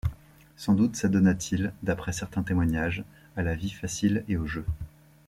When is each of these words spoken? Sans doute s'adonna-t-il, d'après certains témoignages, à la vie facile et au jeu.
Sans 0.57 0.73
doute 0.73 0.95
s'adonna-t-il, 0.95 1.73
d'après 1.83 2.11
certains 2.11 2.41
témoignages, 2.41 3.03
à 3.37 3.43
la 3.43 3.53
vie 3.53 3.69
facile 3.69 4.25
et 4.27 4.35
au 4.35 4.47
jeu. 4.47 4.65